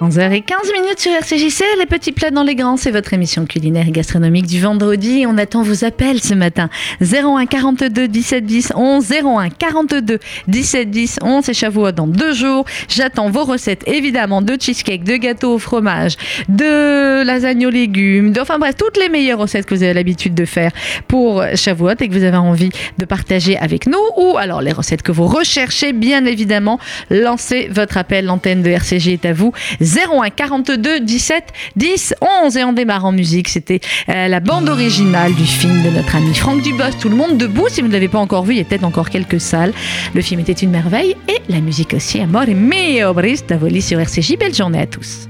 [0.00, 3.90] 11h15 minutes sur RCJC, les petits plats dans les grands, c'est votre émission culinaire et
[3.90, 5.26] gastronomique du vendredi.
[5.28, 6.70] On attend vos appels ce matin.
[7.02, 10.18] 01 42 17 10 11, 01 42
[10.48, 12.64] 17 10 11, c'est Chavouot dans deux jours.
[12.88, 16.16] J'attends vos recettes évidemment de cheesecake, de gâteau au fromage,
[16.48, 20.46] de lasagne aux légumes, enfin bref, toutes les meilleures recettes que vous avez l'habitude de
[20.46, 20.72] faire
[21.08, 25.02] pour Chavouot et que vous avez envie de partager avec nous ou alors les recettes
[25.02, 26.80] que vous recherchez, bien évidemment.
[27.10, 29.52] Lancez votre appel, l'antenne de RCJ est à vous.
[29.96, 31.44] 01 42 17
[31.76, 33.48] 10 11 et on démarre en musique.
[33.48, 36.98] C'était euh, la bande originale du film de notre ami Franck Dubos.
[37.00, 37.68] Tout le monde debout.
[37.68, 39.72] Si vous ne l'avez pas encore vu, il y a peut-être encore quelques salles.
[40.14, 42.20] Le film était une merveille et la musique aussi.
[42.20, 44.36] Amore mio, Brice Davoli sur RCJ.
[44.38, 45.28] Belle journée à tous.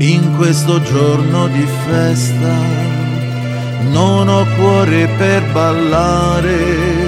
[0.00, 2.52] In questo giorno di festa
[3.92, 7.04] non ho cuore per ballare.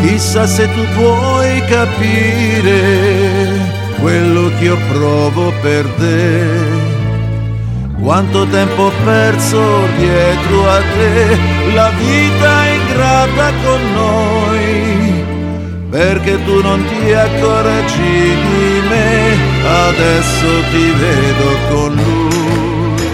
[0.00, 3.37] Chissà se tu puoi capire
[4.00, 6.96] quello che io provo per te.
[8.00, 9.60] Quanto tempo ho perso
[9.96, 11.38] dietro a te,
[11.74, 15.24] la vita è ingrata con noi,
[15.90, 23.06] perché tu non ti accorgi di me, adesso ti vedo con lui.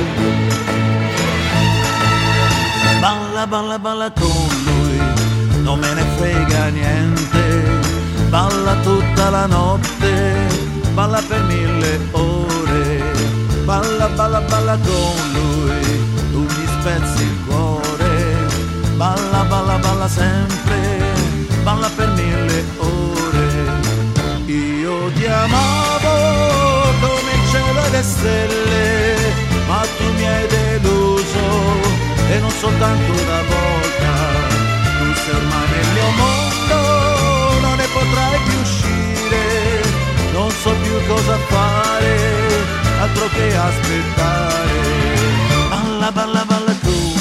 [3.00, 7.80] Balla, balla, balla con lui, non me ne frega niente,
[8.28, 13.02] balla tutta la notte balla per mille ore,
[13.64, 15.82] balla, balla, balla con lui,
[16.30, 18.46] tu mi spezzi il cuore,
[18.96, 20.78] balla, balla, balla sempre,
[21.64, 23.82] balla per mille ore.
[24.46, 29.16] Io ti amavo come il cielo e le stelle,
[29.66, 31.44] ma tu mi hai deluso
[32.30, 34.12] e non soltanto una volta,
[34.98, 38.63] tu sei ormai nel mio mondo, non ne potrai più
[40.62, 42.16] so più cosa fare,
[43.00, 44.78] altro che aspettare.
[45.68, 47.13] Balla, balla, balla tu,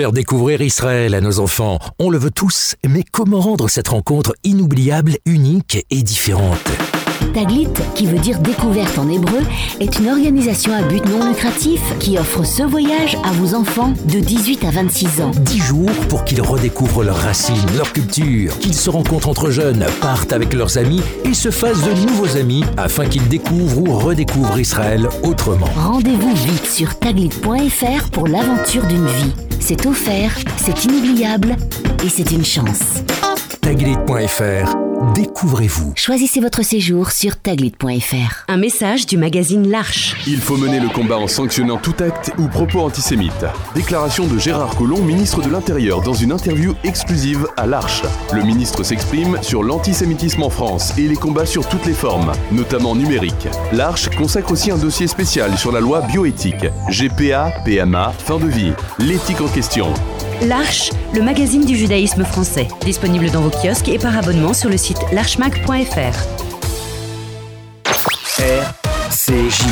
[0.00, 4.34] Faire découvrir Israël à nos enfants, on le veut tous, mais comment rendre cette rencontre
[4.44, 6.56] inoubliable, unique et différente?
[7.34, 9.40] Taglit, qui veut dire découverte en hébreu,
[9.80, 14.20] est une organisation à but non lucratif qui offre ce voyage à vos enfants de
[14.20, 15.30] 18 à 26 ans.
[15.34, 20.32] 10 jours pour qu'ils redécouvrent leurs racines, leur culture, qu'ils se rencontrent entre jeunes, partent
[20.32, 25.08] avec leurs amis et se fassent de nouveaux amis afin qu'ils découvrent ou redécouvrent Israël
[25.22, 25.68] autrement.
[25.76, 29.32] Rendez-vous vite sur taglit.fr pour l'aventure d'une vie.
[29.60, 31.56] C'est offert, c'est inoubliable
[32.04, 33.02] et c'est une chance.
[33.60, 34.74] Taglit.fr,
[35.14, 35.92] découvrez-vous.
[35.96, 38.44] Choisissez votre séjour sur taglit.fr.
[38.48, 40.16] Un message du magazine L'Arche.
[40.26, 43.44] Il faut mener le combat en sanctionnant tout acte ou propos antisémite.
[43.74, 48.02] Déclaration de Gérard Collomb, ministre de l'Intérieur, dans une interview exclusive à l'Arche.
[48.32, 52.94] Le ministre s'exprime sur l'antisémitisme en France et les combats sur toutes les formes, notamment
[52.94, 53.48] numériques.
[53.72, 56.66] L'Arche consacre aussi un dossier spécial sur la loi bioéthique.
[56.88, 58.72] GPA, PMA, fin de vie.
[58.98, 59.92] L'éthique en question.
[60.42, 62.66] L'Arche, le magazine du judaïsme français.
[62.80, 66.16] Disponible dans vos kiosques et par abonnement sur le site l'archemac.fr.
[68.38, 69.64] RCJ.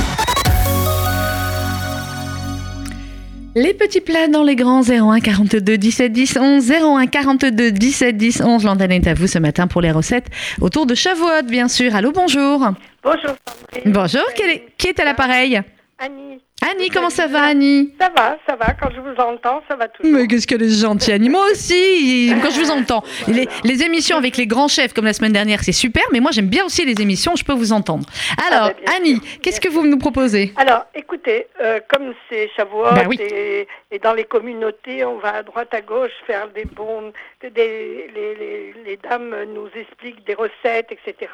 [3.55, 8.43] Les petits plats dans les grands 01 42 17 10 11 01 42 17 10
[8.43, 8.65] 11.
[8.65, 10.27] L'antenne est à vous ce matin pour les recettes
[10.61, 11.95] autour de Shavuot, bien sûr.
[11.95, 12.61] Allô, bonjour.
[13.03, 13.35] Bonjour
[13.73, 13.93] Sandrine.
[13.93, 15.61] Bonjour, quel est- qui est à l'appareil?
[15.99, 16.41] Annie.
[16.61, 17.95] Annie, comment ça va, Annie?
[18.01, 18.73] Ça va, ça va.
[18.75, 20.13] Quand je vous entends, ça va toujours.
[20.13, 21.29] Mais qu'est-ce qu'elle est gentille, Annie.
[21.29, 23.05] Moi aussi, quand je vous entends.
[23.29, 26.33] Les, les émissions avec les grands chefs, comme la semaine dernière, c'est super, mais moi
[26.33, 28.07] j'aime bien aussi les émissions, je peux vous entendre.
[28.51, 30.53] Alors, Ah bah, Annie, qu'est-ce que vous nous proposez?
[30.57, 33.17] Alors, écoutez, euh, comme c'est Shavuot Bah oui.
[33.21, 37.51] et, et dans les communautés, on va à droite à gauche faire des bons, des,
[37.55, 41.31] les, les- les dames nous expliquent des recettes, etc.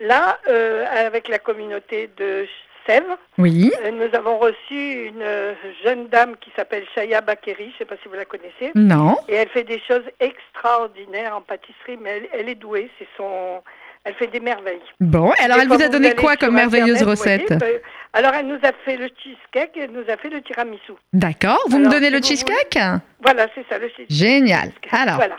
[0.00, 2.46] Là, euh, avec la communauté de
[2.86, 3.72] Sèvres, Oui.
[3.84, 5.54] euh, nous avons reçu une euh,
[5.84, 8.72] jeune dame qui s'appelle Shaya Bakeri, je ne sais pas si vous la connaissez.
[8.74, 9.16] Non.
[9.28, 13.62] Et elle fait des choses extraordinaires en pâtisserie, mais elle, elle est douée, c'est son...
[14.06, 14.82] Elle fait des merveilles.
[15.00, 17.78] Bon, alors Et elle vous a donné quoi comme merveilleuse recette voyez, euh,
[18.12, 20.92] Alors elle nous a fait le cheesecake et elle nous a fait le tiramisu.
[21.14, 22.78] D'accord, vous me donnez si le cheesecake?
[23.22, 24.10] Voilà, c'est ça, le cheesecake.
[24.10, 24.72] Génial.
[24.90, 25.36] Alors, Voilà.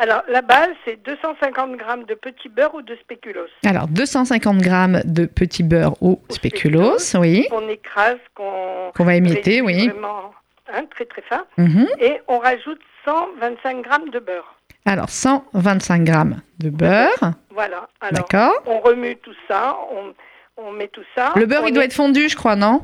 [0.00, 3.48] Alors la base, c'est 250 grammes de petit beurre ou de spéculoos.
[3.66, 9.60] alors 250 grammes de petit beurre au spéculoos, oui, Qu'on écrase, qu'on qu'on va émietter,
[9.60, 9.88] oui.
[9.88, 10.32] Vraiment
[10.72, 11.44] hein, très très fin.
[11.56, 11.86] Mhm.
[12.00, 14.54] Et on rajoute 125 grammes de beurre.
[14.84, 17.88] Alors 125 grammes de beurre, Voilà.
[18.00, 18.62] Alors d'accord.
[18.66, 20.14] on remue tout ça, on,
[20.62, 21.32] on met tout ça.
[21.36, 22.82] Le beurre, On il doit être fondu, je crois, non?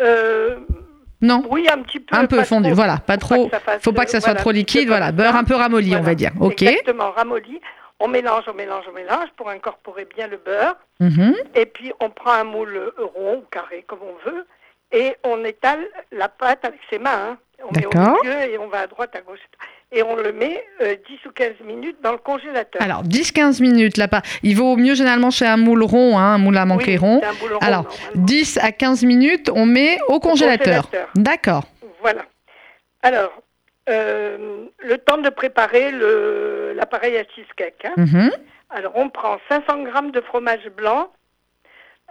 [0.00, 0.56] Euh,
[1.24, 2.14] Non, oui, un petit peu.
[2.16, 2.74] un peu pas fondu, trop.
[2.76, 3.44] voilà, pas Faut pas trop.
[3.46, 5.10] que ça fasse, Faut pas que ça soit voilà, trop liquide, voilà.
[5.10, 6.32] Beurre un peu ramolli, on va dire.
[6.40, 6.62] Ok.
[6.62, 7.60] Exactement, ramolli.
[8.00, 10.76] On mélange, on mélange, on mélange pour incorporer bien le beurre.
[11.00, 11.34] Mhm.
[11.54, 14.46] Et puis on prend un moule rond ou carré comme on veut
[14.92, 17.30] et on étale la pâte avec ses mains.
[17.30, 17.38] hein.
[17.66, 18.18] On met au D'accord.
[18.22, 19.38] milieu et on va à droite, à gauche.
[19.96, 22.82] Et on le met euh, 10 ou 15 minutes dans le congélateur.
[22.82, 24.22] Alors 10-15 minutes là-bas.
[24.42, 27.20] Il vaut mieux généralement chez un moule rond, hein, un moule à manquer Oui, rond.
[27.22, 28.26] c'est un boule rond, Alors, normalement.
[28.26, 30.84] 10 à 15 minutes, on met au congélateur.
[30.86, 31.08] congélateur.
[31.14, 31.64] D'accord.
[32.00, 32.22] Voilà.
[33.02, 33.30] Alors,
[33.88, 35.92] euh, le temps de préparer
[36.74, 37.84] l'appareil à cheesecake.
[37.84, 37.92] hein.
[37.96, 38.30] Mhm.
[38.70, 41.08] Alors, on prend 500 grammes de fromage blanc.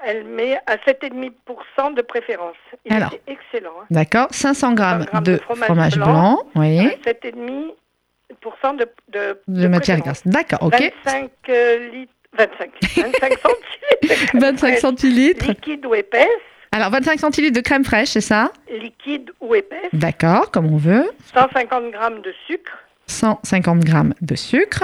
[0.05, 2.55] Elle met à 7,5% de préférence.
[2.85, 3.13] Il Alors.
[3.13, 3.71] est excellent.
[3.81, 3.85] hein.
[3.89, 4.27] D'accord.
[4.31, 6.05] 500 grammes grammes de de fromage fromage blanc.
[6.05, 6.43] blanc.
[6.55, 6.79] Oui.
[6.79, 10.25] À 7,5% de, de, De matière grasse.
[10.27, 10.63] D'accord.
[10.63, 10.91] Ok.
[11.05, 12.13] 25 euh, litres.
[12.35, 12.71] 25.
[13.03, 14.01] 25 centilitres.
[14.01, 15.47] de crème 25 fraîche, centilitres.
[15.49, 16.27] Liquide ou épaisse.
[16.71, 18.51] Alors 25 centilitres de crème fraîche, c'est ça?
[18.71, 19.89] Liquide ou épaisse.
[19.93, 21.11] D'accord, comme on veut.
[21.35, 22.71] 150 grammes de sucre.
[23.05, 24.83] 150 grammes de sucre.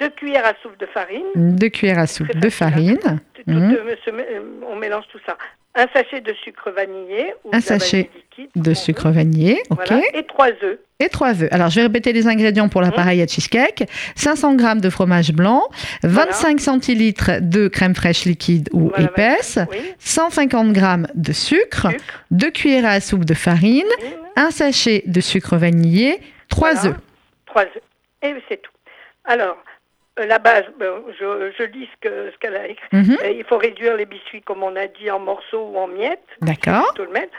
[0.00, 1.24] 2 cuillères à soupe de farine.
[1.34, 2.50] 2 cuillères à soupe de hein.
[2.50, 2.98] farine.
[2.98, 3.72] Tout- Mhm.
[3.74, 5.36] euh, euh, on mélange tout ça.
[5.74, 9.14] Un sachet de sucre vanillé ou Un de sachet liquide, de sucre veut.
[9.14, 9.62] vanillé.
[9.70, 9.78] Ok.
[9.88, 10.02] Voilà.
[10.14, 10.78] Et trois œufs.
[11.02, 11.48] Et 3 œufs.
[11.52, 13.84] Alors, je vais répéter les ingrédients pour l'appareil à cheesecake.
[14.16, 15.66] 500 grammes de fromage blanc,
[16.02, 19.78] 25 centilitres de crème fraîche liquide ou Voilà, épaisse, Oui.
[19.98, 22.24] 150 grammes de sucre, Sucre.
[22.32, 23.86] 2 cuillères à soupe de farine,
[24.36, 26.18] un sachet de sucre vanillé,
[26.50, 26.88] 3 Voilà.
[26.90, 26.96] œufs.
[27.46, 27.82] Trois œufs.
[28.22, 28.70] Et c'est tout.
[29.24, 29.56] Alors,
[30.18, 32.86] la base, ben, je, je lis ce que- ce qu'elle a écrit.
[32.92, 33.16] Mhm.
[33.22, 36.20] Euh, Il faut réduire les biscuits, comme on a dit, en morceaux ou en miettes.
[36.42, 36.92] D'accord.
[36.94, 37.32] Tout le mettre.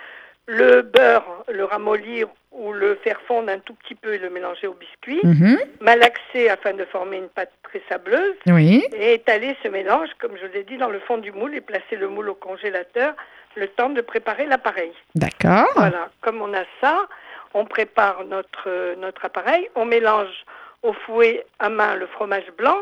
[0.47, 4.67] Le beurre, le ramollir ou le faire fondre un tout petit peu et le mélanger
[4.67, 5.19] au biscuit.
[5.23, 5.59] Mhm.
[5.79, 8.35] Malaxer afin de former une pâte très sableuse.
[8.47, 8.83] Oui.
[8.93, 11.95] Et étaler ce mélange, comme je l'ai dit, dans le fond du moule et placer
[11.95, 13.13] le moule au congélateur
[13.55, 14.91] le temps de préparer l'appareil.
[15.15, 15.67] D'accord.
[15.75, 17.07] Voilà, comme on a ça,
[17.53, 20.45] on prépare notre, euh, notre appareil, on mélange
[20.83, 22.77] au fouet à main le fromage blanc,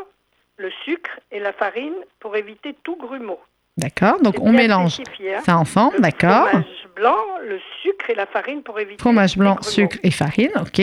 [0.56, 3.40] le sucre et la farine pour éviter tout grumeau.
[3.76, 4.20] D'accord.
[4.20, 5.40] Donc, on mélange hein.
[5.44, 5.96] ça ensemble.
[5.96, 6.48] Le D'accord.
[6.48, 10.52] Fromage blanc, le sucre et la farine pour éviter Fromage blanc, sucre et farine.
[10.60, 10.82] OK.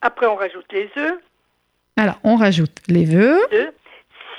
[0.00, 1.18] Après, on rajoute les œufs.
[1.96, 3.42] Alors, on rajoute les œufs.
[3.52, 3.74] œufs.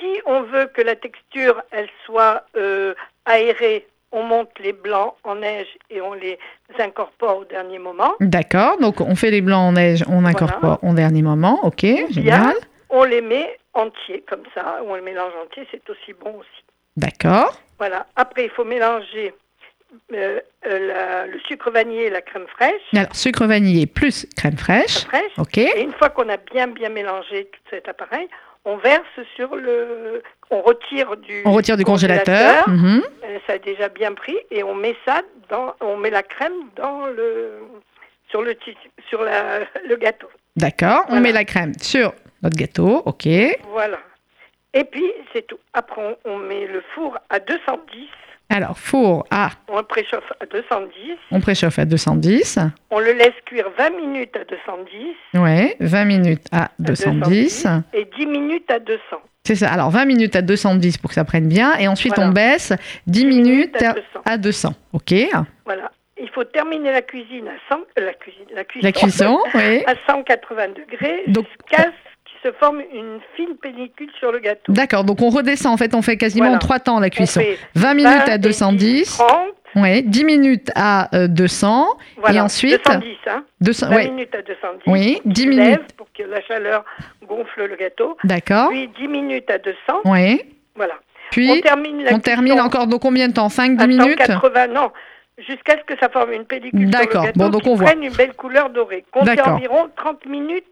[0.00, 2.94] Si on veut que la texture elle soit euh,
[3.24, 6.38] aérée, on monte les blancs en neige et on les
[6.78, 8.12] incorpore au dernier moment.
[8.20, 8.78] D'accord.
[8.78, 11.60] Donc, on fait les blancs en neige, on incorpore au dernier moment.
[11.64, 11.80] OK.
[12.10, 12.54] Génial.
[12.90, 16.64] On les met entiers comme ça, on les mélange entiers, c'est aussi bon aussi.
[16.96, 17.58] D'accord.
[17.78, 18.06] Voilà.
[18.16, 19.34] Après, il faut mélanger
[20.14, 22.80] euh, euh, la- le sucre vanillé et la crème fraîche.
[22.94, 25.06] Alors, sucre vanillé plus crème fraîche.
[25.06, 25.38] Crème fraîche.
[25.38, 25.58] OK.
[25.58, 28.28] Et une fois qu'on a bien bien mélangé tout cet appareil,
[28.64, 32.68] on verse sur le, on retire du, On retire du congélateur.
[32.68, 33.02] Mhm.
[33.24, 36.52] Euh, ça a déjà bien pris et on met ça dans, on met la crème
[36.76, 37.58] dans le,
[38.28, 38.54] sur le
[39.08, 40.28] sur la, le gâteau.
[40.56, 41.04] D'accord.
[41.08, 43.02] On met la crème sur notre gâteau.
[43.06, 43.26] OK.
[43.70, 43.98] Voilà.
[44.74, 45.58] Et puis c'est tout.
[45.72, 48.08] Après on, on met le four à 210,
[48.54, 50.90] Alors, four à, on préchauffe à 210,
[51.30, 52.58] on préchauffe à 210.
[52.90, 57.66] on le laisse cuire 20 minutes à 210, Ouais, 20 minutes à à 210.
[57.94, 59.00] et 10 minutes à 200.
[59.44, 59.72] C'est ça.
[59.72, 61.74] Alors, 20 minutes à 210 pour que ça prenne bien.
[61.78, 62.30] Et ensuite, Voilà.
[62.30, 62.72] on baisse
[63.06, 64.20] 10 10 minutes minutes à à 200.
[64.26, 64.74] à 200.
[64.92, 65.14] OK.
[65.64, 65.90] Voilà.
[66.20, 69.82] Il faut terminer la cuisine à 100, euh, la cuisine, la cuisson, La cuisson, oui.
[69.86, 71.90] à 180 degrés Donc- jusqu'à
[72.42, 74.72] se forme une fine pellicule sur le gâteau.
[74.72, 75.72] D'accord, donc on redescend.
[75.72, 76.58] En fait, on fait quasiment Voilà.
[76.58, 77.40] trois temps la cuisson.
[77.40, 79.28] On fait 20 minutes 20 à et 210, 30,
[79.76, 81.86] ouais, 10 minutes à euh, 200,
[82.18, 83.44] voilà, et ensuite 210, hein.
[83.60, 84.82] 200, 20 ouais, minutes à 210.
[84.86, 85.92] Oui, pour 10 qu'il minutes.
[85.96, 86.84] Pour que la chaleur
[87.28, 88.16] gonfle le gâteau.
[88.24, 89.76] d'accord, Puis 10 minutes à 200.
[90.04, 90.46] ouais.
[90.74, 90.94] Voilà.
[91.30, 93.48] Puis on termine la on termine encore dans combien de temps?
[93.48, 94.18] 5 10 à minutes?
[94.20, 94.90] 180, non.
[95.38, 97.26] Jusqu'à ce que ça forme une pellicule sur le D'accord.
[97.34, 97.86] Bon, donc on voit.
[97.86, 99.04] prenne une belle couleur dorée.
[99.10, 100.66] Comptez environ 30 minutes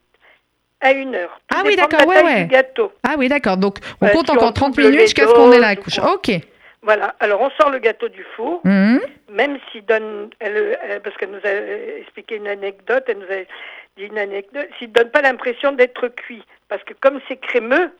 [0.80, 1.40] à une heure.
[1.48, 2.46] Tout Ah oui, d'accord, ouais, ouais.
[2.46, 2.92] gâteau.
[3.06, 3.56] Ah oui, d'accord.
[3.56, 5.74] Donc on Euh, compte si on encore 30 double minutes jusqu'à ce qu'on ait la
[5.74, 5.98] doses, couche.
[5.98, 6.30] ou- OK.
[6.82, 7.14] Voilà.
[7.20, 9.00] Alors on sort le gâteau du four, Mhm.
[9.30, 13.42] même s'il donne, elle, elle- parce qu'elle nous a expliqué une anecdote, elle nous a
[13.98, 17.90] dit une anecdote, s'il donne pas l'impression d'être cuit, parce que comme c'est crémeux,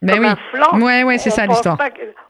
[0.00, 0.30] Ben comme oui.
[0.30, 1.76] un flan, Ouais, ouais, c'est on ça l'histoire.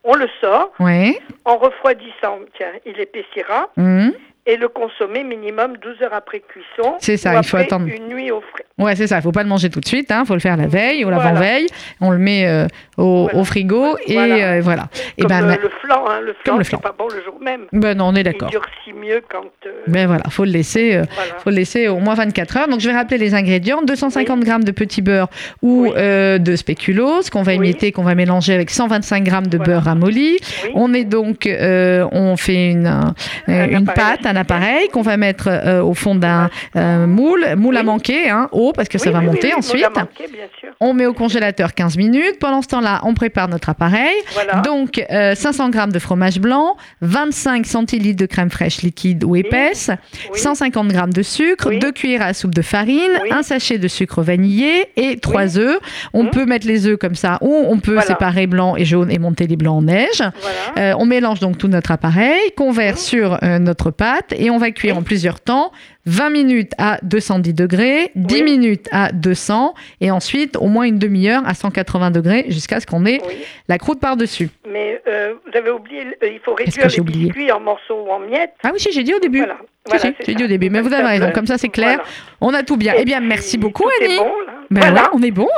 [0.02, 1.20] On le sort Ouais.
[1.44, 2.40] en refroidissant.
[2.56, 3.68] Tiens, il épaissira.
[3.76, 4.12] Mhm.
[4.46, 6.94] Et le consommer minimum 12 heures après cuisson.
[6.98, 7.86] C'est ça, il faut attendre.
[7.86, 8.64] Une nuit au frais.
[8.78, 9.16] Ouais, c'est ça.
[9.18, 10.10] Il faut pas le manger tout de suite.
[10.10, 11.24] Il faut le faire la veille ou Voilà.
[11.24, 11.66] l'avant-veille.
[12.00, 12.66] On le met euh,
[12.96, 13.38] au, Voilà.
[13.38, 14.34] au frigo et Voilà.
[14.34, 14.88] euh, voilà.
[15.18, 17.22] Et Comme ben, euh, ma- le flan, hein, le le flan, c'est pas bon le
[17.22, 17.62] jour même.
[17.72, 18.48] ben non, on est Il d'accord.
[18.50, 19.44] durcit mieux quand.
[19.66, 20.94] euh, Ben voilà, faut le laisser.
[20.96, 21.04] euh,
[21.44, 22.68] faut le laisser au moins 24 heures.
[22.68, 25.28] Donc je vais rappeler les ingrédients 250 grammes de petit beurre
[25.62, 25.92] ou Oui.
[26.40, 27.56] de spéculoos qu'on va Oui.
[27.58, 30.38] émietter, qu'on va mélanger avec 125 grammes de beurre ramolli.
[30.64, 30.70] Oui.
[30.74, 32.88] On est donc, on fait une,
[33.94, 38.30] pâte, un appareil qu'on va mettre euh, au fond d'un euh, moule, moule à manquer,
[38.30, 39.84] hein, eau parce que ça va oui, monter oui, ensuite.
[39.94, 40.24] manquer.
[40.80, 42.38] On met au congélateur 15 minutes.
[42.40, 44.14] Pendant ce temps-là, on prépare notre appareil.
[44.32, 44.62] Voilà.
[44.62, 49.90] Donc, euh, 500 grammes de fromage blanc, 25 centilitres de crème fraîche liquide ou épaisse,
[50.32, 50.38] Oui.
[50.38, 51.78] 150 grammes de sucre, Oui.
[51.78, 55.78] 2 cuillères à soupe de farine, un sachet de sucre vanillé et 3 œufs.
[56.12, 56.30] On Mhm.
[56.30, 58.06] peut mettre les œufs comme ça ou on peut Voilà.
[58.06, 60.22] séparer blanc et jaune et monter les blancs en neige.
[60.76, 60.92] Voilà.
[60.92, 64.58] Euh, on mélange donc tout notre appareil, qu'on verse sur euh, notre pâte et on
[64.58, 65.72] va cuire en plusieurs temps.
[66.06, 68.42] 20 minutes à 210 degrés, 10 Oui.
[68.42, 73.04] minutes à 200 et ensuite au moins une demi-heure à 180 degrés jusqu'à ce qu'on
[73.06, 73.34] ait Oui.
[73.68, 74.48] la croûte par-dessus.
[74.70, 78.10] Mais euh, vous avez oublié, euh, il faut réduire les oublié biscuits en morceaux ou
[78.10, 78.54] en miettes.
[78.64, 79.38] Ah oui, si, j'ai dit au début.
[79.38, 79.56] Voilà.
[79.98, 81.96] Si, j'ai dit au début, mais vous avez raison, comme ça c'est clair.
[81.96, 82.04] voilà.
[82.40, 82.94] On a tout bien.
[82.94, 84.18] Et Eh bien, merci beaucoup tout est Annie.
[84.18, 84.52] bon, là.
[84.70, 85.02] Ben voilà.
[85.02, 85.48] ouais, on est bon.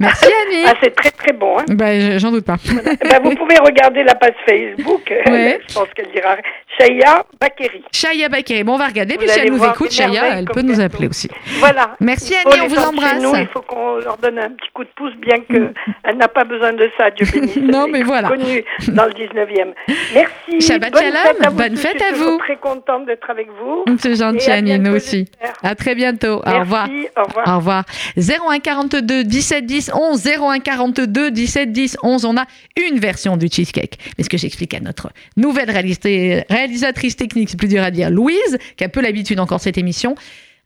[0.00, 0.64] Merci Annie.
[0.66, 1.58] Ah, c'est très très bon.
[1.58, 1.64] Hein.
[1.68, 2.56] Ben, je- j'en doute pas.
[2.66, 5.02] Eh ben, vous pouvez regarder la page Facebook.
[5.26, 5.60] Ouais.
[5.68, 6.36] Je pense qu'elle dira
[6.78, 7.84] Chaya Bakeri.
[7.92, 8.64] Chaya Bakeri.
[8.64, 9.14] Bon, on va regarder.
[9.14, 11.28] Vous Puis si allez elle nous voir écoute, des Chaya, elle peut nous appeler aussi.
[11.58, 11.94] Voilà.
[12.00, 13.22] Merci Annie, on vous embrasse.
[13.22, 16.44] nous, il faut qu'on leur donne un petit coup de pouce, bien qu'elle n'a pas
[16.44, 17.56] besoin de ça, Dieu bénisse.
[17.66, 18.28] Non, mais voilà.
[18.28, 19.72] Connue dans le 19e.
[20.14, 20.60] Merci.
[20.60, 22.38] Shabbat bonne shalom, fête à vous bonne fête je suis à vous.
[22.38, 23.84] très contente d'être avec vous.
[23.98, 25.26] C'est gentil Annie, nous aussi.
[25.62, 26.42] À très bientôt.
[26.44, 26.88] Merci, Au revoir.
[27.16, 27.48] Au revoir.
[27.48, 27.84] Au revoir.
[28.16, 32.24] 01 42 17 10 11 01 42 17 10 11.
[32.24, 32.44] On a
[32.88, 33.98] une version du cheesecake.
[34.16, 38.58] Mais ce que j'explique à notre nouvelle réalisatrice technique, c'est plus dur à dire, Louise,
[38.76, 40.14] qui a peu l'habitude encore de émission.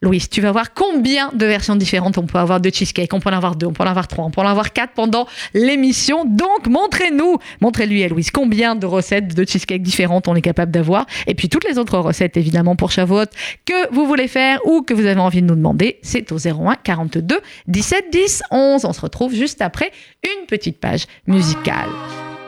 [0.02, 3.12] Louise, tu vas voir combien de versions différentes on peut avoir de cheesecake.
[3.12, 4.94] On peut en avoir deux, on peut en avoir trois, on peut en avoir quatre
[4.94, 6.24] pendant l'émission.
[6.24, 11.04] Donc, montrez-nous, montrez-lui à Louise combien de recettes de cheesecake différentes on est capable d'avoir.
[11.26, 13.26] Et puis, toutes les autres recettes, évidemment, pour Shavuot,
[13.66, 16.76] que vous voulez faire ou que vous avez envie de nous demander, c'est au 01
[16.76, 18.84] 42 17 10 11.
[18.86, 19.90] On se retrouve juste après
[20.24, 21.90] une petite page musicale.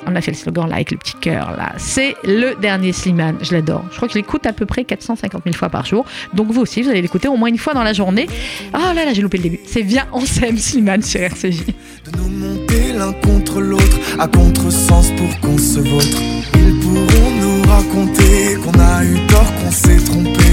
[0.07, 1.73] On a fait le slogan là avec le petit cœur là.
[1.79, 3.37] C'est le dernier Slimane.
[3.43, 3.85] Je l'adore.
[3.91, 6.05] Je crois que je l'écoute à peu près 450 000 fois par jour.
[6.35, 8.27] Donc vous aussi, vous allez l'écouter au moins une fois dans la journée.
[8.75, 9.61] Oh là là, j'ai loupé le début.
[9.67, 11.67] C'est Viens, on s'aime Slimane sur RCJ.
[11.67, 16.19] de nous monter l'un contre l'autre à contresens pour qu'on se vautre.
[16.55, 20.45] Ils pourront nous raconter qu'on a eu tort, qu'on s'est trompé.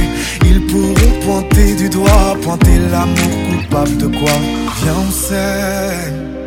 [0.46, 4.32] Ils pourront pointer du doigt, pointer l'amour coupable de quoi?
[4.82, 6.39] Viens, on s'aime.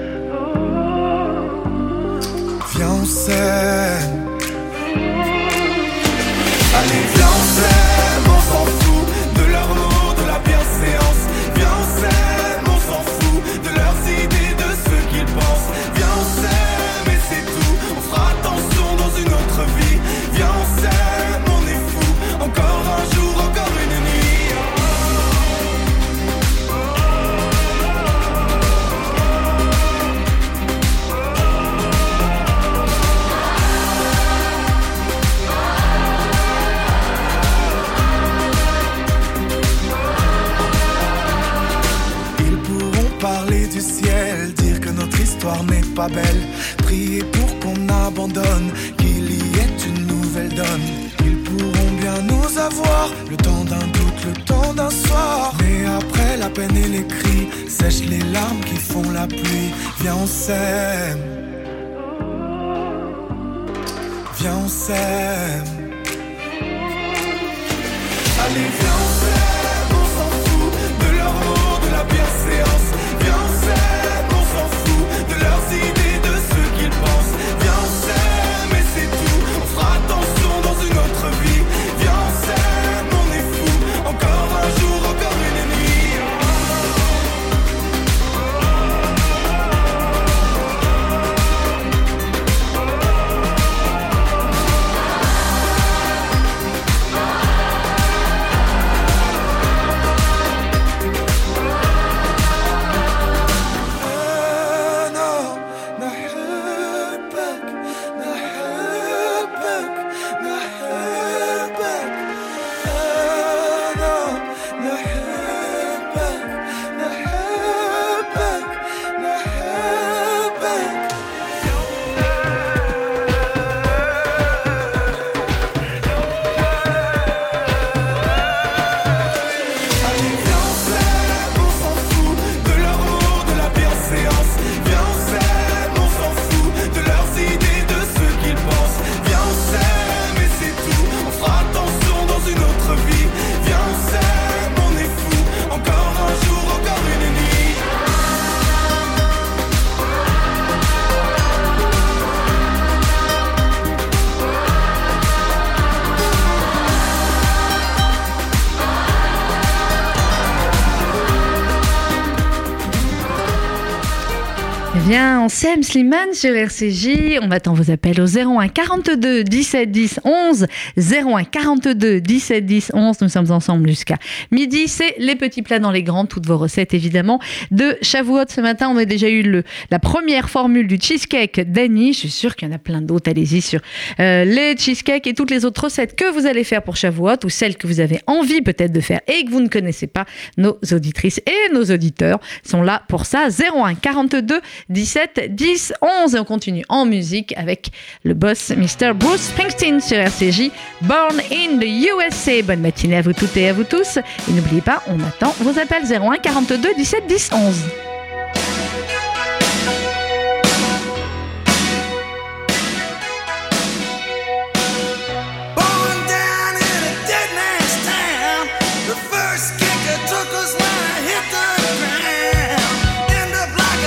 [165.17, 167.39] On s'aime Slimane sur RCJ.
[167.41, 170.67] On attend vos appels au 01 42 17 10 11.
[170.97, 173.21] 01 42 17 10 11.
[173.21, 174.17] Nous sommes ensemble jusqu'à
[174.51, 174.89] midi.
[174.89, 176.27] C'est les petits plats dans les grands.
[176.27, 178.45] Toutes vos recettes, évidemment, de Shavuot.
[178.49, 182.13] Ce matin, on a déjà eu le, la première formule du cheesecake d'Annie.
[182.13, 183.31] Je suis sûre qu'il y en a plein d'autres.
[183.31, 183.81] Allez-y sur
[184.21, 187.49] euh, les cheesecakes et toutes les autres recettes que vous allez faire pour Shavuot ou
[187.49, 190.27] celles que vous avez envie peut-être de faire et que vous ne connaissez pas.
[190.57, 193.49] Nos auditrices et nos auditeurs sont là pour ça.
[193.49, 197.91] 01 42 17 10 11 et on continue en musique avec
[198.25, 199.13] le boss Mr.
[199.15, 200.71] Bruce Springsteen sur RCJ,
[201.03, 202.63] Born in the USA.
[202.63, 204.19] Bonne matinée à vous toutes et à vous tous.
[204.19, 207.75] Et n'oubliez pas, on attend vos appels 01 42 17 10 11.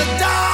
[0.08, 0.45] USA.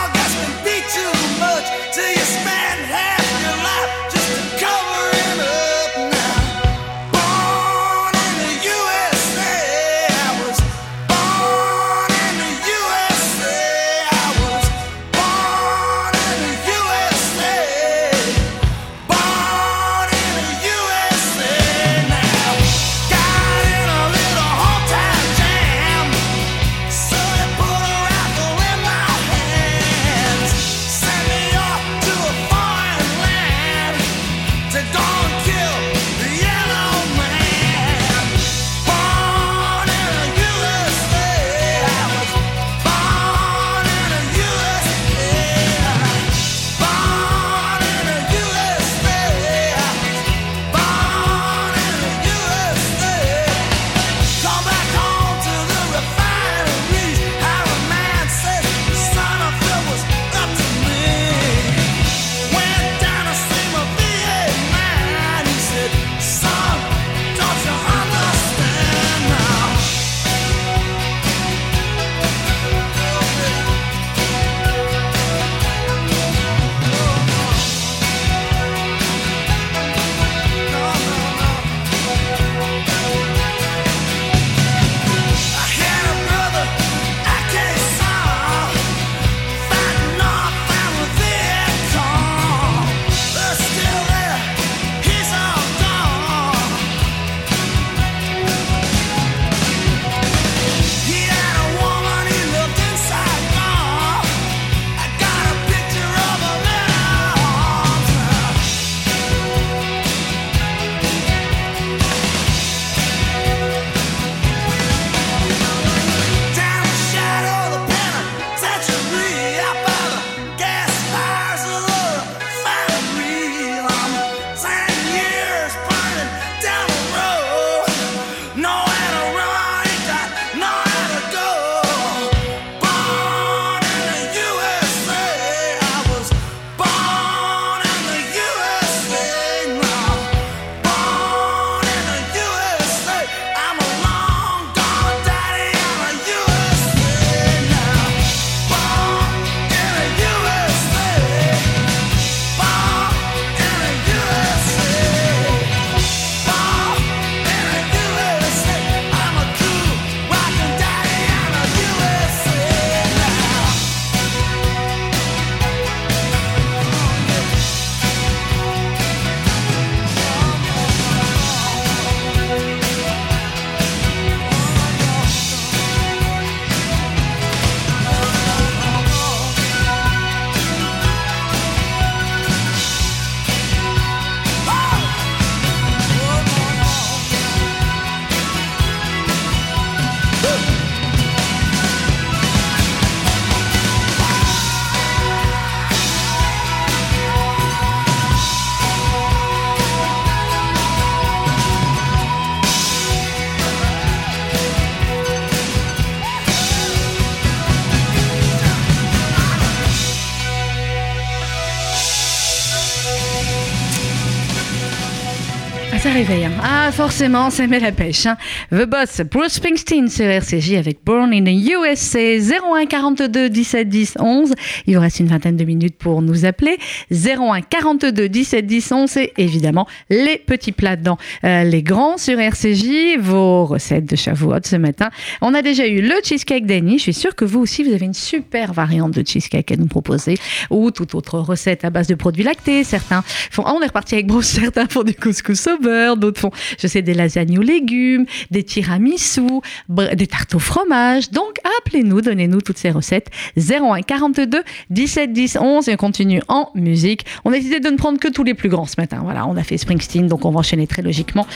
[217.12, 218.26] Forcément, ça met la pêche.
[218.26, 218.38] hein.
[218.72, 224.14] The Boss, Bruce Springsteen sur RCJ avec Born in the USA 01 42 17 10
[224.18, 224.54] 11.
[224.88, 226.78] Il vous reste une vingtaine de minutes pour nous appeler.
[227.12, 231.18] 01 42 17 10 11 et évidemment les petits plats dedans.
[231.44, 235.10] Euh, les grands sur RCJ, vos recettes de Shavuot ce matin.
[235.42, 236.98] On a déjà eu le cheesecake d'Annie.
[236.98, 239.88] Je suis sûre que vous aussi, vous avez une super variante de cheesecake à nous
[239.88, 240.36] proposer
[240.70, 242.86] ou toute autre recette à base de produits lactés.
[242.86, 246.52] Certains font, ah, on est reparti avec Bruce, certains font du couscous au d'autres font,
[246.80, 251.32] je sais, des lasagnes aux légumes, des tiramisu, des tartes au fromage.
[251.32, 253.30] Donc, appelez-nous, donnez-nous toutes ces recettes.
[253.58, 257.26] 01 42 17 10 11 et on continue en musique.
[257.46, 259.22] On a décidé de ne prendre que tous les plus grands ce matin.
[259.24, 261.48] Voilà, on a fait Springsteen, donc on va enchaîner très logiquement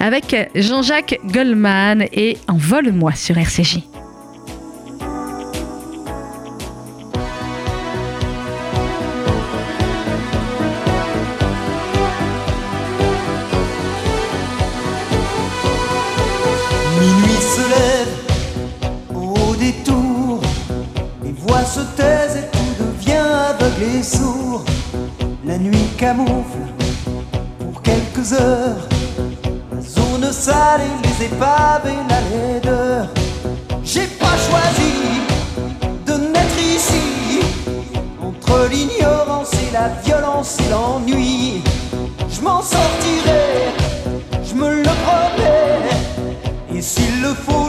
[0.00, 4.01] avec Jean-Jacques Goldman et Envole-moi sur RCJ.
[23.82, 24.64] Aveugle et sourd.
[25.44, 26.66] La nuit camoufle
[27.58, 28.88] pour quelques heures
[29.74, 33.08] la zone sale les épaves et la laideur.
[33.84, 34.92] J'ai pas choisi
[36.06, 37.40] de naître ici,
[38.22, 41.62] entre l'ignorance et la violence et l'ennui.
[42.30, 43.72] Je m'en sortirai,
[44.44, 46.76] je me le promets.
[46.78, 47.61] Et s'il le faut,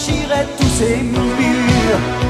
[0.00, 2.29] je franchirai tous ces murs.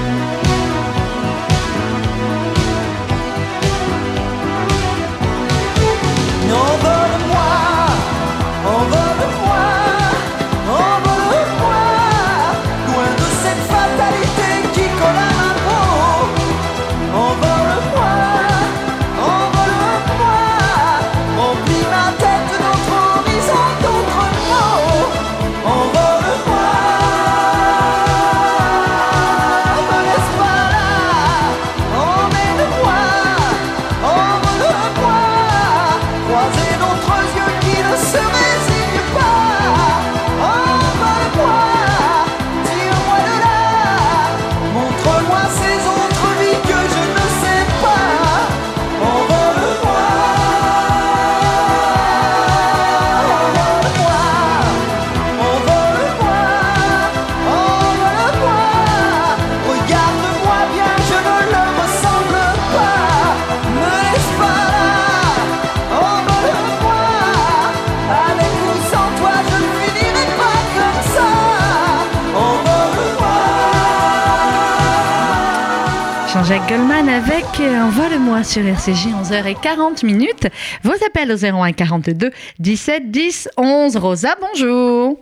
[76.50, 80.48] Jean-Jacques Goldman avec Envole-moi sur RCJ 11h40 minutes.
[80.82, 83.96] Vos appels au 01 42 17 10 11.
[83.96, 85.20] Rosa, bonjour.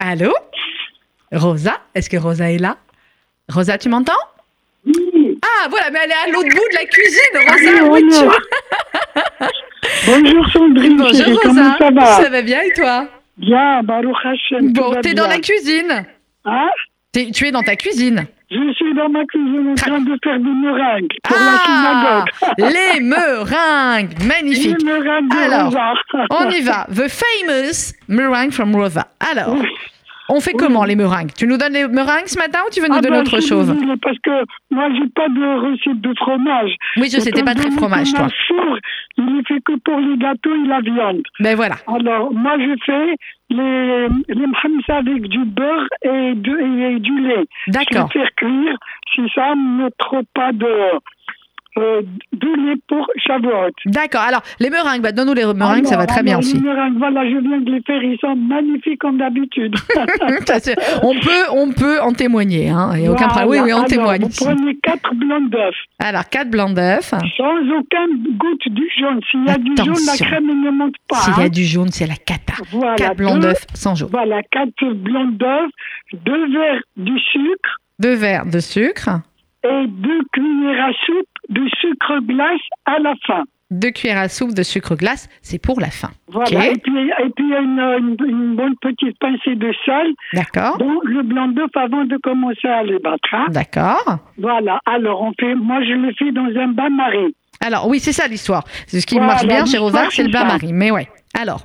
[0.00, 0.32] Allô?
[1.30, 2.76] Rosa Est-ce que Rosa est là?
[3.48, 4.12] Rosa, tu m'entends?
[4.84, 8.26] Ah, voilà, mais elle est à l'autre bout de la cuisine, Rosa.
[8.26, 11.40] es-tu Bonjour Sandrine, Bonjour Rosa.
[11.40, 12.06] comment ça va?
[12.24, 13.06] Ça va bien et toi?
[13.36, 14.72] Bien, Baruch Hashem.
[14.72, 16.04] Bon, t'es dans la cuisine
[16.46, 16.68] Hein?
[17.12, 20.38] T'es- Tu es dans ta cuisine Je suis dans ma cuisine en train de faire
[20.38, 22.74] des meringues pour Ah la synagogue.
[22.74, 25.74] Les meringues Magnifique Les meringues de Alors,
[26.30, 26.86] on y va.
[26.94, 29.06] The famous meringue from Rosa.
[29.32, 29.56] Alors,
[30.28, 31.30] on fait comment les meringues?
[31.36, 33.40] Tu nous donnes les meringues ce matin ou tu veux nous Ah donner ben, autre
[33.40, 33.68] chose?
[33.72, 34.30] désolée, Parce que
[34.70, 36.70] moi, j'ai pas de recette de fromage.
[36.98, 38.28] Oui, je sais, t'es pas très fromage, toi.
[38.48, 38.76] four,
[39.18, 41.22] il est fait que pour les gâteaux et la viande.
[41.40, 41.76] Ben voilà.
[41.86, 43.16] Alors, moi, je fais
[43.52, 47.46] les, les mhamsa avec du beurre et, de- et du lait.
[47.68, 48.08] D'accord.
[48.12, 48.76] Je vais faire cuire,
[49.14, 50.66] si ça ne trop pas de,
[51.78, 52.52] euh, de
[52.86, 53.70] pour Shavuot.
[53.86, 54.20] D'accord.
[54.22, 56.56] Alors, les meringues, bah, donne-nous les meringues, ça va très bien alors, aussi.
[56.56, 59.74] les meringues, voilà, je viens de les faire, ils sont magnifiques comme d'habitude.
[61.02, 62.68] On peut, on peut en témoigner.
[62.68, 62.90] Hein.
[62.94, 63.48] Il n'y a aucun problème.
[63.50, 64.22] Oui, oui, on Alors, témoigne.
[64.22, 64.44] Vous ici.
[64.44, 65.74] prenez quatre blancs d'œufs.
[65.98, 67.10] Alors, quatre blancs d'œufs.
[67.36, 69.20] Sans aucune goutte du jaune.
[69.30, 71.16] S'il y a du jaune, la crème ne monte pas.
[71.16, 71.48] S'il y a hein.
[71.48, 72.54] du jaune, c'est la cata.
[72.70, 74.10] Voilà, Quatre blancs d'œufs sans jaune.
[74.12, 75.70] Voilà, quatre blancs d'œufs,
[76.12, 79.08] deux verres du sucre Deux verres de sucre.
[79.64, 83.42] et deux cuillères à soupe de sucre glace à la fin.
[83.70, 86.10] Deux cuillères à soupe de sucre glace, c'est pour la fin.
[86.28, 86.66] Voilà.
[86.66, 90.76] Et puis, et puis une, une, une bonne petite pincée de sel D'accord.
[90.76, 93.28] dans le blanc d'œuf avant de commencer à les battre.
[93.32, 93.46] hein.
[93.48, 94.18] D'accord.
[94.36, 94.78] Voilà.
[94.84, 97.34] Alors, on fait, moi, je le fais dans un bain-marie.
[97.64, 98.64] Alors, oui, c'est ça l'histoire.
[98.86, 100.72] C'est ce qui Voilà, marche bien chez Rosac, c'est le bain-marie.
[100.74, 101.08] Mais ouais.
[101.40, 101.62] Alors,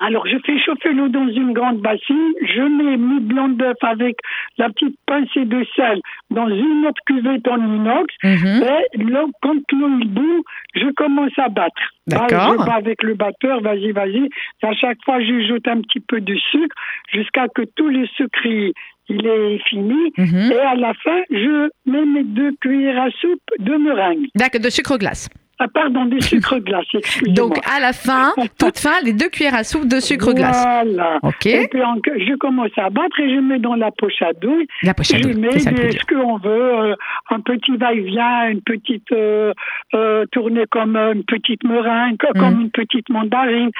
[0.00, 2.32] Alors, je fais chauffer l'eau dans une grande bassine.
[2.40, 4.16] Je mets mes blancs d'œuf avec
[4.56, 8.14] la petite pincée de sel dans une autre cuvette en inox.
[8.24, 8.62] mhm.
[8.94, 11.82] Et là, quand l'eau est bout, je commence à battre.
[12.06, 12.28] D'accord.
[12.28, 14.28] Bah, je bats avec le batteur, vas-y, vas-y.
[14.62, 16.74] À chaque fois, je joute un petit peu de sucre
[17.12, 18.72] jusqu'à que tout le sucre il,
[19.10, 20.12] il est fini.
[20.16, 20.52] Mhm.
[20.52, 24.26] Et à la fin, je mets mes deux cuillères à soupe de meringue.
[24.34, 25.28] D'accord, de sucre glace.
[25.62, 27.34] Ah, pardon, de sucre glace, excusez-moi.
[27.34, 30.64] Donc, à la fin, toute fin, les deux cuillères à soupe de sucre glace.
[30.64, 31.18] Voilà.
[31.22, 31.44] Ok.
[31.44, 34.66] Et puis en- je commence à battre et je mets dans la poche à douille.
[34.82, 36.50] La poche à je douille, mets ça le des- ce qu'on veut,
[36.90, 36.94] euh,
[37.28, 39.52] un petit va-et-vient, une petite euh,
[39.94, 42.40] euh, tournée comme une petite meringue, co- Mhm.
[42.40, 43.70] comme une petite mandarine.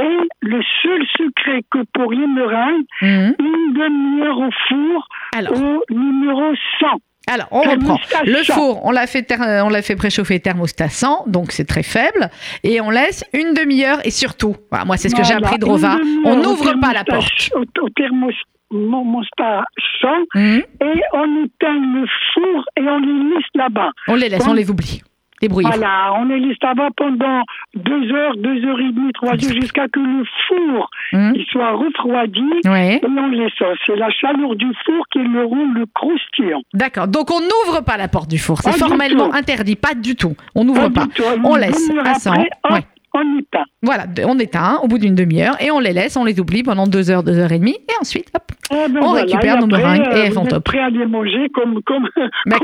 [0.00, 3.34] Et le seul secret que pour les meringues, Mhm.
[3.40, 5.52] une demi-heure au four Alors.
[5.52, 6.96] au numéro 100.
[7.28, 7.98] Alors, on reprend.
[8.24, 8.54] Le 100.
[8.54, 12.30] four, on l'a fait, ter- on l'a fait préchauffer thermostat 100, donc c'est très faible.
[12.62, 15.58] Et on laisse une demi-heure et surtout, voilà, moi c'est ce que j'ai Voilà, appris
[15.58, 17.50] de Rova, on n'ouvre pas la porte.
[17.56, 17.88] Au, au
[18.70, 19.64] thermostat
[20.00, 20.62] 100 Mhm.
[20.82, 23.90] et on éteint le four et on les laisse là-bas.
[24.08, 25.02] On les laisse, on les oublie.
[25.42, 25.68] Débrouillez.
[25.68, 27.42] Voilà, on les laisse là-bas pendant
[27.74, 31.32] deux heures, deux heures et demie, trois heures, jusqu'à que le four Mhm.
[31.36, 32.40] il soit refroidi.
[32.64, 32.96] Ouais.
[32.96, 33.74] Et on les sort.
[33.86, 36.60] C'est la chaleur du four qui le rend le croustillant.
[36.74, 40.34] D'accord, donc on n'ouvre pas la porte du four, c'est formellement interdit, pas du tout.
[40.54, 41.22] On n'ouvre Pas pas.
[41.44, 42.30] On Une laisse à 100.
[42.32, 42.80] après, ouais.
[43.16, 43.64] On éteint.
[43.82, 46.86] Voilà, on éteint au bout d'une demi-heure et on les laisse, on les oublie pendant
[46.86, 49.66] deux heures, deux heures et demie, et ensuite, hop, Eh ben On voilà, récupère nos
[49.66, 50.64] meringues et elles vous font êtes top.
[50.64, 52.08] prêts à les manger comme comme.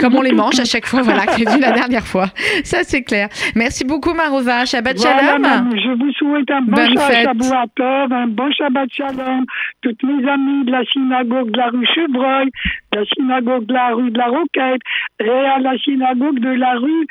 [0.00, 2.26] comme on les mange à chaque fois, voilà, que j'ai dit la dernière fois.
[2.64, 3.28] Ça, c'est clair.
[3.54, 4.64] Merci beaucoup, Marova.
[4.64, 5.42] Shabbat Voilà, Shalom.
[5.42, 6.76] mamie, je vous souhaite un bon.
[6.76, 9.44] Shabbat Tov, un bon Shabbat Shalom.
[9.82, 12.48] Toutes mes amies de la synagogue de la rue Chevreuil,
[12.92, 14.80] de la synagogue de la rue de la Roquette
[15.20, 17.06] et à la synagogue de la rue.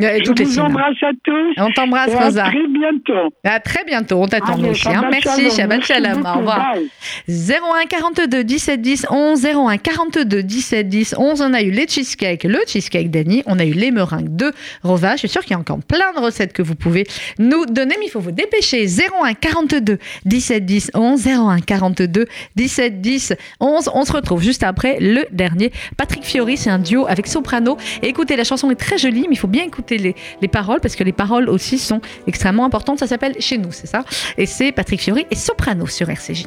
[0.00, 1.54] Et je vous embrasse à tous.
[1.58, 2.44] On t'embrasse, à Rosa.
[2.44, 3.34] très bientôt.
[3.44, 4.22] À très bientôt.
[4.22, 4.74] On t'attend hein.
[4.74, 5.50] Shabbat Merci.
[5.50, 6.24] Shabbat Shalom.
[6.24, 6.74] Au revoir.
[6.74, 6.90] Bye.
[7.28, 12.44] 01 42 17 10 11 01 42 17 10 11 on a eu les cheesecakes
[12.44, 15.54] le cheesecake d'Annie on a eu les meringues de Rova je suis sûre qu'il y
[15.54, 17.06] a encore plein de recettes que vous pouvez
[17.38, 23.00] nous donner mais il faut vous dépêcher 01 42 17 10 11 01 42 17
[23.00, 27.26] 10 11 on se retrouve juste après le dernier Patrick Fiori c'est un duo avec
[27.26, 30.48] soprano et écoutez la chanson est très jolie mais il faut bien écouter les, les
[30.48, 34.04] paroles parce que les paroles aussi sont extrêmement importantes ça s'appelle Chez nous c'est ça?
[34.38, 36.46] Et c'est Patrick Fiori et soprano sur RCJ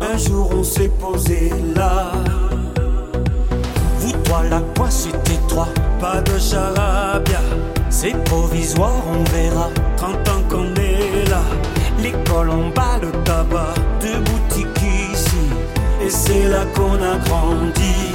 [0.00, 2.12] Un jour, on s'est posé là.
[3.98, 5.68] Vous, toi, là, quoi, c'est étroit.
[6.00, 7.40] Pas de charabia,
[7.90, 9.68] c'est provisoire, on verra.
[9.96, 11.42] 30 ans qu'on est là.
[12.02, 15.50] L'école en bas, le tabac, deux boutiques ici.
[16.04, 18.12] Et c'est là qu'on a grandi.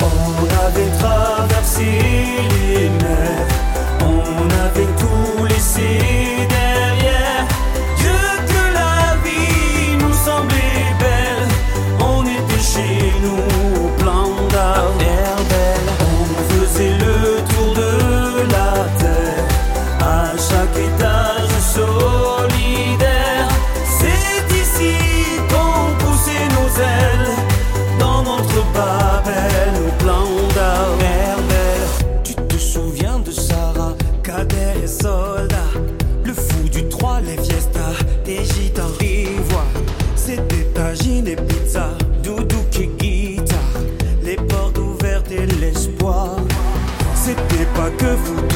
[0.00, 1.84] On avait traversé
[2.74, 3.48] les mers,
[4.00, 5.98] on avait tout laissé
[6.48, 6.71] derrière.
[13.22, 13.51] Nous
[47.98, 48.51] que vous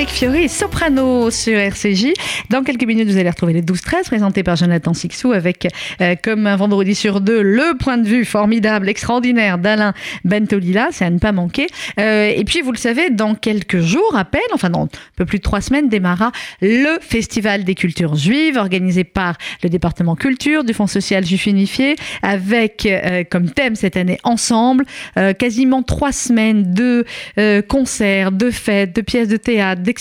[0.00, 2.14] Patrick Fiori Soprano sur RCJ.
[2.48, 5.68] Dans quelques minutes, vous allez retrouver les 12-13 présentés par Jonathan Sixou avec,
[6.00, 9.92] euh, comme un vendredi sur deux, le point de vue formidable, extraordinaire d'Alain
[10.24, 10.88] Bentolila.
[10.90, 11.66] C'est à ne pas manquer.
[11.98, 15.26] Euh, et puis, vous le savez, dans quelques jours à peine, enfin dans un peu
[15.26, 16.32] plus de trois semaines, démarra
[16.62, 21.96] le Festival des cultures juives organisé par le département culture du Fonds social juif unifié
[22.22, 24.84] avec euh, comme thème cette année ensemble
[25.16, 27.04] euh, quasiment trois semaines de
[27.38, 29.99] euh, concerts, de fêtes, de pièces de théâtre, d'expositions,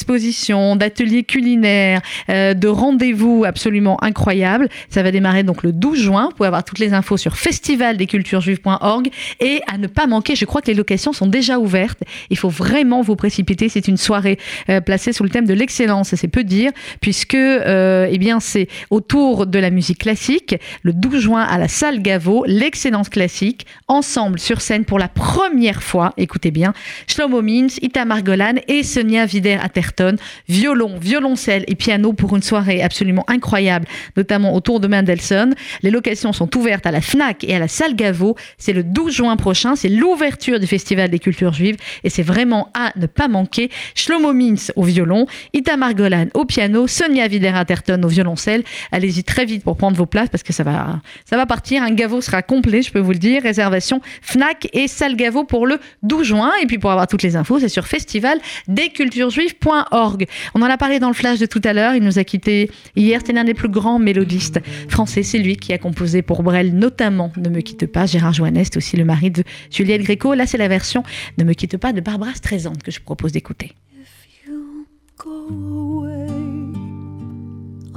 [0.75, 4.69] d'ateliers culinaires, euh, de rendez-vous absolument incroyables.
[4.89, 6.25] Ça va démarrer donc le 12 juin.
[6.29, 9.09] Vous pouvez avoir toutes les infos sur festivaldesculturesjuives.org
[9.39, 11.99] et à ne pas manquer, je crois que les locations sont déjà ouvertes.
[12.29, 13.69] Il faut vraiment vous précipiter.
[13.69, 18.07] C'est une soirée euh, placée sous le thème de l'excellence, c'est peu dire, puisque euh,
[18.09, 22.43] eh bien c'est autour de la musique classique, le 12 juin à la salle Gaveau,
[22.47, 26.73] l'excellence classique, ensemble sur scène pour la première fois, écoutez bien,
[27.07, 29.25] Shlomo Mintz, Itamar Golan et Sonia
[30.47, 33.85] Violon, violoncelle et piano pour une soirée absolument incroyable,
[34.17, 35.53] notamment autour de Mendelssohn.
[35.81, 38.35] Les locations sont ouvertes à la FNAC et à la salle Gaveau.
[38.57, 42.69] C'est le 12 juin prochain, c'est l'ouverture du Festival des cultures juives et c'est vraiment
[42.73, 43.69] à ne pas manquer.
[43.95, 48.63] Shlomo Mintz au violon, Itamar Golan au piano, Sonia Vider-Atherton au violoncelle.
[48.91, 51.83] Allez-y très vite pour prendre vos places parce que ça va, ça va partir.
[51.83, 53.43] Un Gaveau sera complet, je peux vous le dire.
[53.43, 56.51] Réservation FNAC et salle Gaveau pour le 12 juin.
[56.61, 57.87] Et puis pour avoir toutes les infos, c'est sur
[59.69, 61.95] On en a parlé dans le flash de tout à l'heure.
[61.95, 63.21] Il nous a quitté hier.
[63.25, 65.23] C'est l'un des plus grands mélodistes français.
[65.23, 68.05] C'est lui qui a composé pour Brel, notamment Ne me quitte pas.
[68.05, 70.33] Gérard Joannest, aussi le mari de Juliette Gréco.
[70.33, 71.03] Là, c'est la version
[71.37, 73.73] Ne me quitte pas de Barbara Streisand que je propose d'écouter.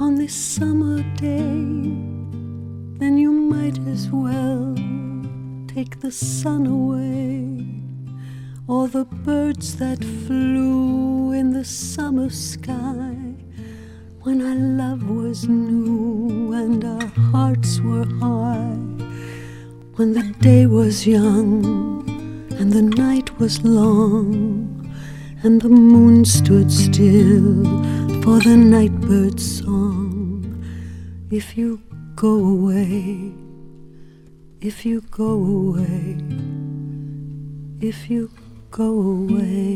[0.03, 1.37] on this summer day,
[2.99, 4.75] then you might as well
[5.67, 7.82] take the sun away,
[8.67, 13.15] or the birds that flew in the summer sky.
[14.21, 18.77] When our love was new and our hearts were high,
[19.95, 22.05] when the day was young
[22.57, 24.69] and the night was long,
[25.43, 27.65] and the moon stood still
[28.23, 30.63] for the nightbird's song.
[31.29, 31.81] If you
[32.15, 33.33] go away,
[34.61, 36.17] if you go away,
[37.81, 38.31] if you
[38.73, 38.89] go
[39.21, 39.75] away.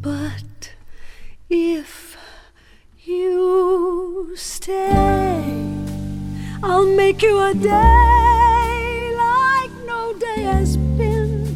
[0.00, 0.72] But
[1.50, 2.16] if
[3.04, 5.44] you stay,
[6.62, 11.54] I'll make you a day like no day has been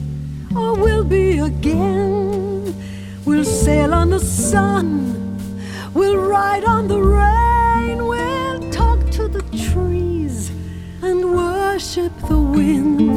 [0.55, 2.75] or will be again.
[3.25, 5.41] We'll sail on the sun,
[5.95, 9.41] we'll ride on the rain, we'll talk to the
[9.73, 10.51] trees
[11.01, 13.10] and worship the wind.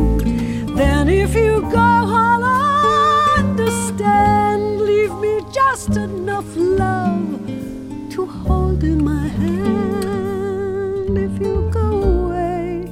[8.83, 11.17] In my hand.
[11.17, 12.91] If you go away,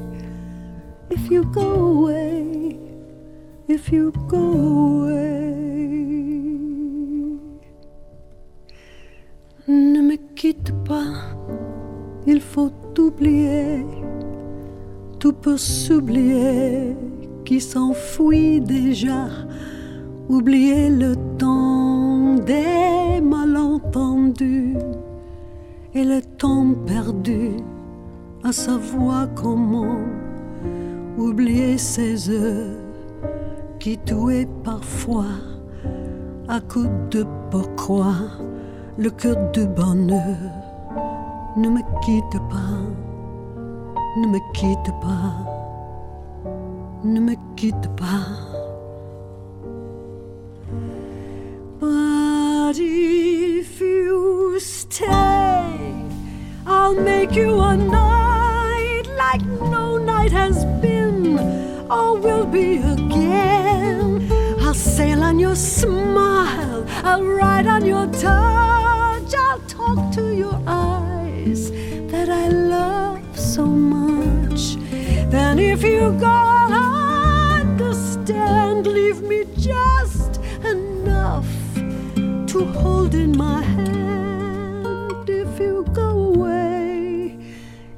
[1.09, 2.41] if you go away
[3.71, 5.31] if you go away.
[9.67, 11.13] Ne me quitte pas,
[12.27, 13.85] il faut oublier,
[15.19, 16.95] tout peut s'oublier
[17.45, 19.27] qui s'enfuit déjà?
[20.27, 24.77] Oublier le temps des malentendus
[25.93, 27.51] et le temps perdu
[28.43, 29.97] à savoir comment
[31.17, 32.77] oublier ces heures
[33.79, 35.25] qui tuait parfois
[36.47, 38.13] à coups de pourquoi
[38.97, 40.37] le cœur de bonheur.
[41.57, 42.77] Ne me quitte pas,
[44.17, 45.33] ne me quitte pas,
[47.03, 48.50] ne me quitte pas.
[52.71, 55.05] But if you stay,
[56.65, 59.41] I'll make you a night like
[59.75, 61.37] no night has been
[61.91, 64.25] or will be again.
[64.61, 71.71] I'll sail on your smile, I'll ride on your touch, I'll talk to your eyes
[72.09, 74.77] that I love so much.
[75.29, 78.60] Then if you go, I'll understand.
[82.61, 85.27] To hold in my hand.
[85.27, 87.35] If you go away,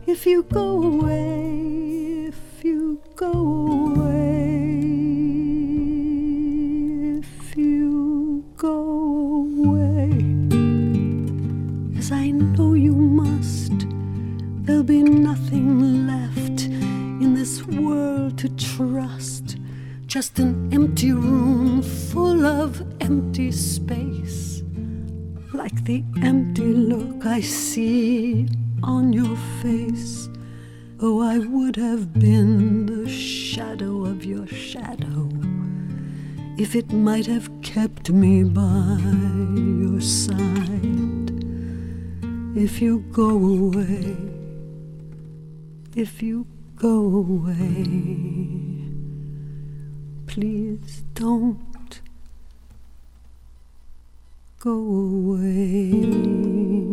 [0.07, 3.33] if you go away, if you go
[3.87, 4.69] away,
[7.19, 8.77] if you go
[9.65, 10.11] away,
[11.97, 13.73] as I know you must,
[14.63, 16.67] there'll be nothing left
[17.23, 19.57] in this world to trust.
[20.07, 24.42] Just an empty room full of empty space.
[25.53, 28.47] Like the empty look I see
[28.81, 30.27] on your face.
[30.99, 35.29] Oh, I would have been the shadow of your shadow
[36.57, 38.97] if it might have kept me by
[39.55, 41.31] your side.
[42.55, 44.15] If you go away,
[45.95, 47.85] if you go away,
[50.25, 51.72] please don't
[54.63, 56.92] go away.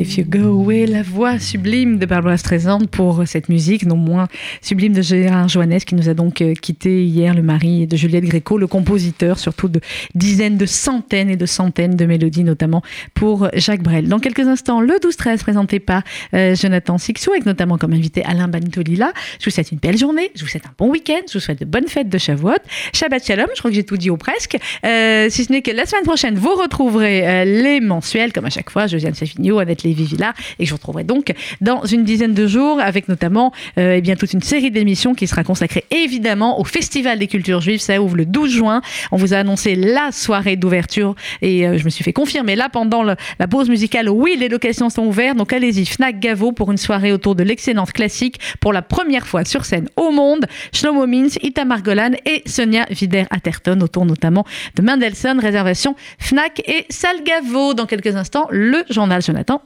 [0.00, 4.28] If You Go Away, la voix sublime de Barbara Streisand pour cette musique, non moins
[4.62, 8.24] sublime de Gérard Joannès, qui nous a donc euh, quitté hier, le mari de Juliette
[8.24, 9.80] Gréco, le compositeur surtout de
[10.14, 12.82] dizaines, de centaines et de centaines de mélodies, notamment
[13.12, 14.08] pour Jacques Brel.
[14.08, 18.48] Dans quelques instants, le 12-13 présenté par euh, Jonathan Sixou, avec notamment comme invité Alain
[18.48, 19.12] Banitolila.
[19.38, 21.60] Je vous souhaite une belle journée, je vous souhaite un bon week-end, je vous souhaite
[21.60, 22.54] de bonnes fêtes de Shavuot.
[22.94, 24.56] Shabbat Shalom, je crois que j'ai tout dit ou presque.
[24.86, 28.70] Euh, si ce n'est que la semaine prochaine, vous retrouverez les mensuels, comme à chaque
[28.70, 32.80] fois, Josiane Safigno, Annette Lévy-Villard, et je vous retrouverai donc dans une dizaine de jours
[32.80, 37.18] avec notamment euh, eh bien, toute une série d'émissions qui sera consacrée évidemment au Festival
[37.18, 37.80] des cultures juives.
[37.80, 38.82] Ça ouvre le 12 juin.
[39.12, 42.68] On vous a annoncé la soirée d'ouverture et euh, je me suis fait confirmer là
[42.68, 43.16] pendant la
[43.48, 44.08] pause musicale.
[44.08, 45.36] Oui, les locations sont ouvertes.
[45.36, 49.44] Donc allez-y, Fnac Gavo pour une soirée autour de l'excellence classique pour la première fois
[49.44, 50.46] sur scène au monde.
[50.72, 54.44] Shlomo Mintz, Itamar Golan et Sonia Vider-Atherton autour notamment
[54.76, 55.38] de Mendelssohn.
[55.40, 57.74] Réservation Fnac et Salle Gavo.
[57.74, 59.62] Dans quelques instants, le journal Jonathan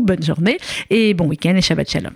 [0.00, 2.14] Bonne journée et bon week-end et Shabbat Shalom.